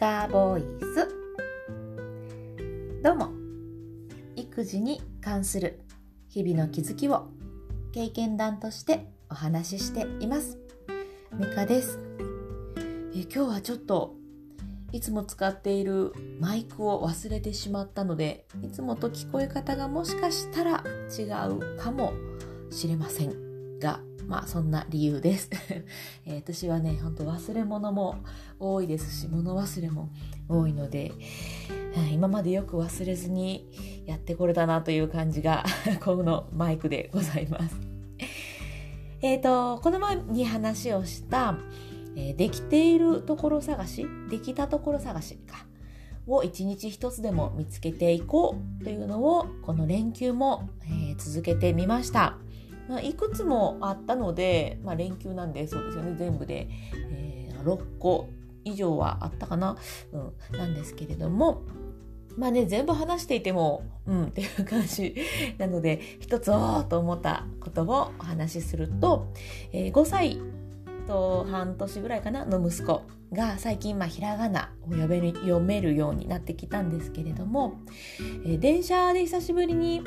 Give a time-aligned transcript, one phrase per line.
[0.00, 1.14] カボイス
[3.02, 3.28] どうも。
[4.34, 5.82] 育児に関する
[6.30, 7.28] 日々の気づきを
[7.92, 10.56] 経験談としてお話ししています。
[11.34, 11.98] ミカです。
[13.14, 14.14] え今日はちょっと
[14.90, 20.82] いつも使っているマイクを忘れてしまったのでいつもと聞こえ方がもしかしたら
[21.14, 22.14] 違うかも
[22.70, 23.49] しれません。
[23.80, 25.50] がまあそんな理由です、
[26.24, 28.16] えー、私はねほんと忘れ物も
[28.58, 30.10] 多いですし物忘れも
[30.48, 31.12] 多いので
[32.12, 33.68] 今までよく忘れずに
[34.06, 35.64] やってこれたなという感じが
[36.04, 37.76] このマイクでございます。
[39.22, 41.58] えっ、ー、とこの前に話をした
[42.16, 45.66] えー、できているところ探しできたところ探しか
[46.26, 52.38] を一日一つでも見つけていこうというのをこの連休も、えー、続けてみました、
[52.90, 56.16] まあ、いくつもあったので、まあ、連休なんでそうですよね。
[56.18, 58.28] 全部で、えー、6個
[58.64, 59.76] 以上はあったかな、
[60.12, 61.62] うん、なんですけれども
[62.36, 65.16] まあね全部話していてもうんっていう感じ
[65.58, 69.32] なので一つおーと思ったことをお話しすると、
[69.72, 70.38] えー、5歳
[71.06, 77.80] と半年ぐらいかなの息子が最近まあひらがなを読める読めるようになってきたんですけれども、
[78.44, 80.02] えー、電車で久しぶりに、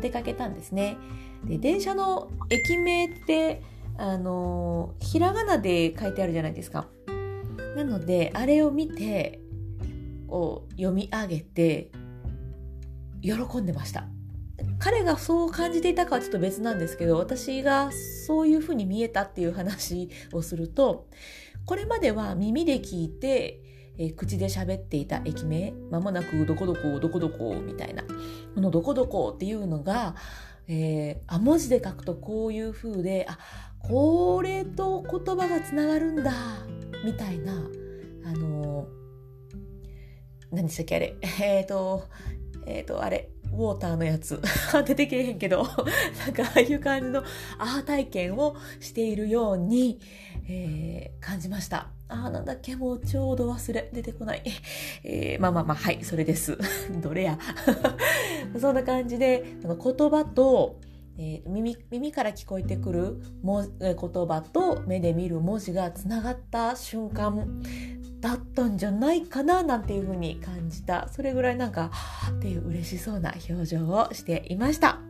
[0.00, 0.96] 出かけたんですね。
[1.44, 3.62] で電車の駅名って
[3.98, 6.86] あの、ひらがなで書いてあるじゃないですか。
[7.76, 9.40] なのであれを見て
[10.28, 11.90] を読み上げて
[13.22, 14.06] 喜んでました。
[14.78, 17.90] 彼がそう感じていたかはちょっと別なんですけど私が
[18.26, 21.06] そういうふうに見えたっていう話をすると
[21.66, 23.60] これまでは耳で聞いて、
[23.96, 28.02] えー、口で喋っていた駅名まもなくどこどこどこどこみたいな
[28.54, 30.16] このどこどこっていうのが、
[30.68, 33.38] えー、あ文字で書くとこういう風であ
[33.80, 36.32] これと言葉がつながるんだ
[37.04, 37.52] みたいな
[38.24, 38.86] あのー、
[40.52, 41.16] 何でしたっけあれ。
[41.40, 42.04] えっ、ー、と
[42.66, 43.31] えっ、ー、とあれ。
[43.52, 44.40] ウォーターのやつ。
[44.86, 45.62] 出てけえへんけど。
[46.26, 47.22] なんかああいう感じの
[47.58, 50.00] アハ体験をしているように、
[50.48, 51.88] えー、感じました。
[52.08, 54.42] ああなんだっけもうちょうど忘れ出てこない、
[55.04, 56.58] えー、まあまあまあはいそれです。
[57.00, 57.38] どれや。
[58.58, 60.80] そんな感じで言葉と
[61.18, 67.62] えー、耳耳から聞こえてくるも言葉と目で見る文字がつながった瞬間
[68.22, 71.08] だったんじゃないかななんていうふうに感じた。
[71.08, 71.90] それぐらいなんか
[72.30, 75.00] っていう嬉しそうな表情をしていました。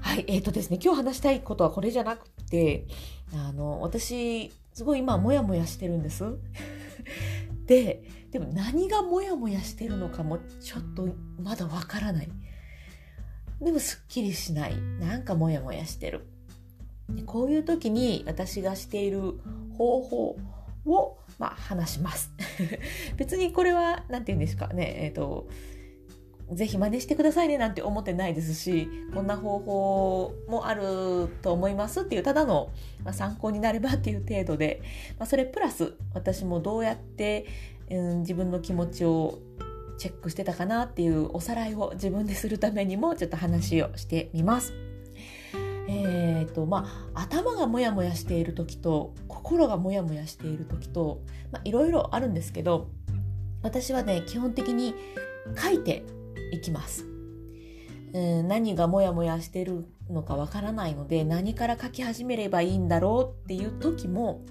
[0.00, 2.86] はいえーとですね今日話したいことはこれじゃなくて
[3.34, 6.24] あの私すごい今モヤモヤしてるんです。
[7.66, 11.08] ででも何がモヤモヤしてるのかもちょっと
[11.42, 12.28] まだわからない。
[13.62, 14.76] でもすっきりしない。
[15.00, 16.26] なんかモヤモヤしてる。
[17.24, 19.40] こういう時に私がしている
[19.78, 20.36] 方法
[20.86, 22.32] をまあ、話します。
[23.16, 25.48] 別にこれは、何て言うんですかね、えっ、ー、と、
[26.52, 32.70] ぜひ真似してくださいねなんて思ってないですし、こんな方法もあると思いますっていう、ただの、
[33.04, 34.82] まあ、参考になればっていう程度で、
[35.18, 37.46] まあ、それプラス私もどうやって、
[37.90, 39.38] うん、自分の気持ちを
[39.98, 44.87] チェックしてたかなっていうおさらいを自分でするためにもちょっと話をしてみます。
[45.90, 51.22] えーとまあ、頭がモヤモヤしている時と心がモヤモヤしている時と
[51.64, 52.90] いろいろあるんですけど
[53.62, 54.94] 私はね基本的に
[55.56, 56.04] 書いて
[56.52, 57.06] いきます。
[58.12, 64.44] うん、何がモヤモヤしてるのかわからないので何から書き始めればいいんだろうっていう時も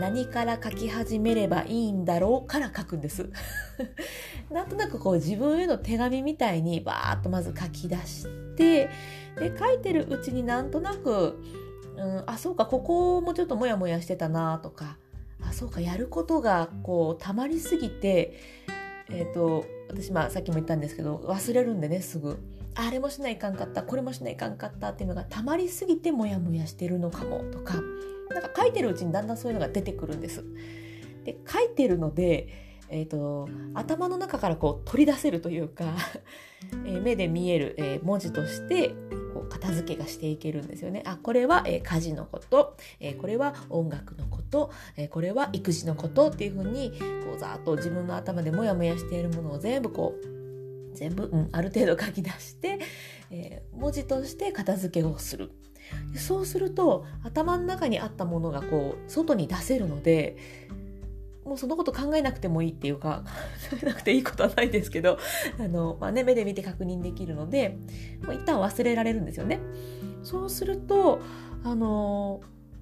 [0.00, 3.30] 何から書き始めればいいんだろうから書くんです。
[4.50, 8.90] なんとなくこう自分への手紙みたいにバーッとまず書き出してで
[9.38, 11.38] 書いてるうちになんとなく、
[11.96, 14.98] うん、あそうかここもちょっとモヤモヤしてたなとか
[15.40, 18.38] あそうかやることがこうたまりすぎて
[19.10, 22.38] えっ、ー、と私まあさっきも言ったんですけど忘れるんでねすぐ
[22.74, 27.74] あれもしないかんかったこれもしないかんかったっていうのがたまりすぎてモヤモヤしてるのかもとか
[28.30, 30.42] なんか書いてるうちにだんだんそういうのが出てくるんです。
[31.24, 35.84] で書いてるのでえーと、頭の中からこう取り出せるというか
[36.84, 38.90] えー、目で見える、えー、文字として
[39.34, 41.02] こう片付けがしていけるんですよね。
[41.06, 46.92] あこれは、えー、家事のこと、えこれは音楽のこと、えこれは育児のことっていうふうに
[47.24, 52.78] こうざっと自分の頭でモヤモヤしているものを全部こう全部、うん、ある程度書き出して、
[53.30, 55.50] え文字として片付けをする。
[56.16, 60.36] そうすると頭の中にあったものがこう外に出せるので
[61.44, 63.24] もうそのこと考えなくてもいいっていうか
[63.70, 65.18] 考えなくていいことはないですけど
[65.58, 67.78] あの、まあね、目で見て確認できるので
[68.24, 69.60] もう一旦忘れられるんですよね。
[70.22, 71.20] そうすると
[71.64, 72.40] あの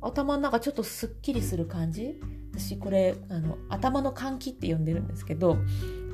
[0.00, 2.20] 頭の中ちょっとすっきりする感じ
[2.54, 5.56] 私これあの頭の換気って呼んでるんですけど、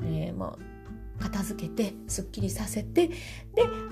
[0.05, 0.78] えー、まあ
[1.19, 3.15] 片付けてすっきりさせてで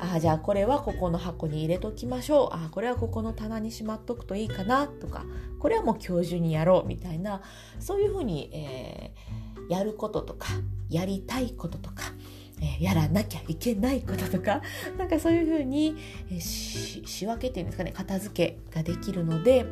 [0.00, 5.24] あじゃあこれはここの箱に入れときましょうあこれはここの棚にしまっとくといいかなとか
[5.58, 7.42] これはもう今日中にやろうみたいな
[7.80, 10.48] そういうふうに、えー、やることとか
[10.88, 12.02] やりたいこととか、
[12.60, 14.62] えー、やらなきゃいけないこととか
[14.96, 15.96] なんかそういうふうに、
[16.30, 19.66] えー、仕分けっていうんですかね片付けができるので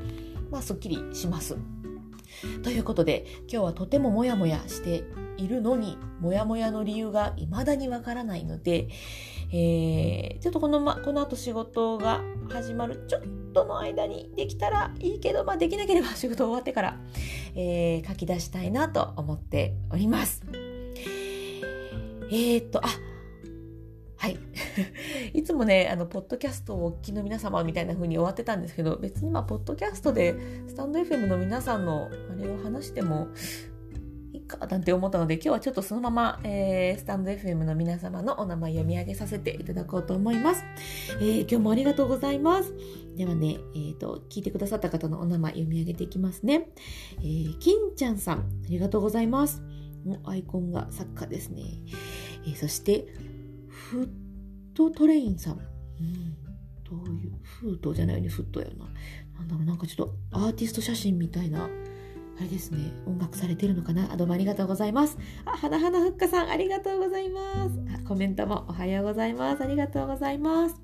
[0.50, 1.56] まあすっきりします。
[2.62, 5.04] ということで今日はとてもモヤモヤして
[5.36, 8.88] いるのにモヤモヤの理由が未だにわからないので、
[9.52, 12.20] えー、ちょっとこの,、ま、この後仕事が
[12.50, 17.00] 始まるちょっとの間にできたらいいけど、まあ、できなければ仕事終わってから、
[17.54, 20.42] えー、書き出したいなと思っております。
[22.30, 22.88] えー、っと、あ、
[25.32, 25.42] い。
[25.42, 30.34] つもね、あの、ポッドキャストをお聞きの皆様みたいな風に終わってたんですけど、別にまあ、ポッドキャストで、
[30.68, 33.28] スタンド FM の皆さんのあれを話しても
[34.32, 40.64] いいかなんて思ったので、今日はちょっとそのまま、えー、スタンド FM の皆様のお名前読み上げさせていただこうと思います。
[41.20, 42.72] えー、今日もありがとうございます。
[43.16, 46.68] ではね、えっ、ー、と、聞いてくださった方のお名前読み上げていきますね。
[47.18, 49.62] えー、金ちゃんさん、ありがとうございます。
[50.24, 51.62] アイコンが作家ですね。
[52.44, 53.06] えー、そして、
[53.68, 54.23] フッ
[54.74, 55.54] トトレインさん。
[55.54, 56.34] うん、
[56.84, 58.86] どういう、フートじゃないよね、フットやな。
[59.38, 65.16] なんだろう、なんかちょっとアーティスト写真みたいな、あれですね、音楽されてるのかなあ、どうもありがとうございます。
[65.44, 67.78] あ、はなはなふっかさん、ありがとうございます。
[67.94, 69.62] あ、コメントもおはようございます。
[69.62, 70.80] ありがとうございます。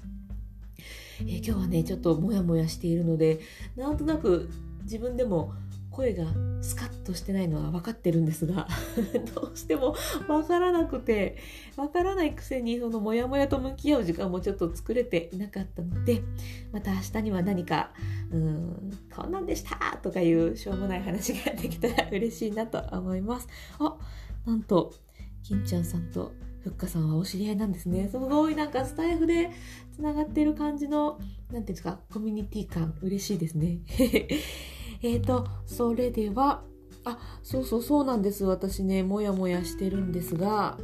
[1.20, 3.40] えー、今日はね、ちょっとモヤモヤしているので、
[3.76, 4.48] なんとなく
[4.82, 5.52] 自分でも
[5.90, 6.25] 声が
[6.62, 8.69] スカッとしてないのは分かってるんですが
[9.34, 9.94] どうしても
[10.26, 11.37] 分からなくて
[11.76, 16.22] 分からないくせにそのモヤモヤと向き合う時間もちょっと作れていなかったので
[16.72, 17.92] また明日には何か
[18.31, 23.48] 「うんこんなんでした!」とかいうしょうもない話ができたら嬉しいなと思います。
[23.78, 23.96] あ
[24.46, 24.94] なんと
[25.42, 26.32] 金ちゃんさんと
[26.62, 28.08] ふっかさんはお知り合いなんですね。
[28.08, 29.50] すごいなんかスタイフで
[29.92, 33.78] つながってる感じの、なんていうんですか、コミュニティ感嬉しいですね。
[35.02, 36.62] え、ー、と、それでは、
[37.05, 38.44] あ、そうそうそうなんです。
[38.44, 40.79] 私ね、もやもやしてるんですが、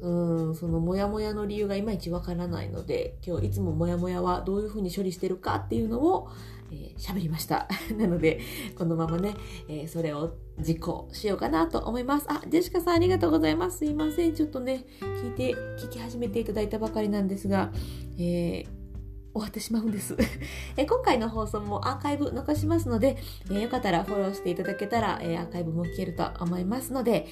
[0.00, 6.28] うん、そのもやもやの理由がいまいちわからないので、今日いつももやもやはどういうふうに処理してるかっていうのを
[6.70, 7.66] 喋、えー、りました。
[7.98, 8.40] なので、
[8.76, 9.34] このままね、
[9.68, 12.26] えー、それを実行しようかなと思います。
[12.28, 13.78] あ、ジェシカさんありがとうございます。
[13.78, 14.34] すいません。
[14.34, 17.72] ちょっとね、聞いて、聞き始めていただいたばかりなんですが、
[18.18, 18.85] えー
[19.36, 20.16] 終わってしまうんです
[20.76, 23.16] え今回の放送もアーカイブ残しますので、
[23.50, 27.26] えよかったらフォローしていただけたら、えアーカイブも聞けると思いますので、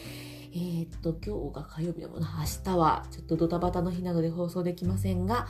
[0.56, 2.32] えー、っと、今日が火曜日だもんな。
[2.38, 5.48] 明日はちょっとドタバタの日なので放送できませんが、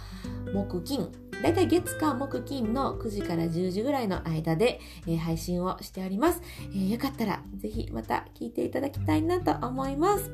[0.54, 1.12] 木金、
[1.42, 6.40] だいたい月火木金の9時から10時ぐらいの間で、えー、配信をしております。
[6.70, 10.30] えー、よかったらぜひまた聞いていただきたいなと思います。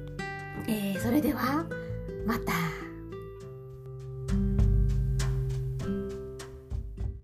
[0.68, 1.66] えー、それでは、
[2.24, 2.89] また。